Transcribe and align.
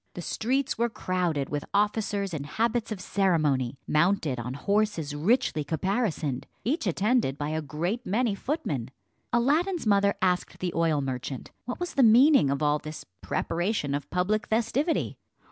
The 0.15 0.23
streets 0.23 0.79
were 0.79 0.89
crowded 0.89 1.49
with 1.49 1.65
officers 1.75 2.33
in 2.33 2.45
habits 2.45 2.91
of 2.91 2.99
ceremony, 2.99 3.77
mounted 3.87 4.39
on 4.39 4.55
horses 4.55 5.13
richly 5.15 5.63
caparisoned, 5.63 6.45
each 6.63 6.87
attended 6.87 7.37
by 7.37 7.49
a 7.49 7.61
great 7.61 8.03
many 8.03 8.33
footmen. 8.33 8.89
Aladdin's 9.31 9.85
mother 9.85 10.15
asked 10.19 10.57
the 10.57 10.73
oil 10.75 11.01
merchant 11.01 11.51
what 11.65 11.79
was 11.79 11.93
the 11.93 12.01
meaning 12.01 12.49
of 12.49 12.63
all 12.63 12.79
this 12.79 13.05
preparation 13.21 13.93
of 13.93 14.09
public 14.09 14.47
festivity. 14.47 15.19